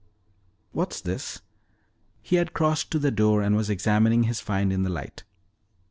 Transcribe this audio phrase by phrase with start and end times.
[0.71, 1.43] "What's this?"
[2.23, 5.23] He had crossed to the door and was examining his find in the light.